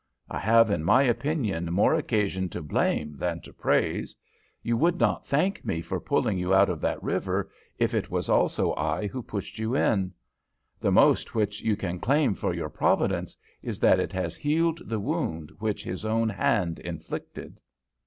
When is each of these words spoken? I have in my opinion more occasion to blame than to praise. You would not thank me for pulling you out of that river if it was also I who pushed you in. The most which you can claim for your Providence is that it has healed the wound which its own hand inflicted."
I 0.31 0.39
have 0.39 0.71
in 0.71 0.83
my 0.83 1.03
opinion 1.03 1.71
more 1.71 1.93
occasion 1.93 2.49
to 2.49 2.63
blame 2.63 3.17
than 3.17 3.39
to 3.41 3.53
praise. 3.53 4.15
You 4.63 4.75
would 4.77 4.99
not 4.99 5.27
thank 5.27 5.63
me 5.63 5.79
for 5.81 5.99
pulling 5.99 6.39
you 6.39 6.55
out 6.55 6.69
of 6.71 6.81
that 6.81 7.03
river 7.03 7.51
if 7.77 7.93
it 7.93 8.09
was 8.09 8.27
also 8.27 8.73
I 8.73 9.05
who 9.05 9.21
pushed 9.21 9.59
you 9.59 9.75
in. 9.75 10.11
The 10.79 10.91
most 10.91 11.35
which 11.35 11.61
you 11.61 11.75
can 11.75 11.99
claim 11.99 12.33
for 12.33 12.51
your 12.51 12.69
Providence 12.71 13.37
is 13.61 13.77
that 13.81 13.99
it 13.99 14.11
has 14.11 14.35
healed 14.35 14.81
the 14.89 14.99
wound 14.99 15.51
which 15.59 15.85
its 15.85 16.03
own 16.03 16.29
hand 16.29 16.79
inflicted." 16.79 17.59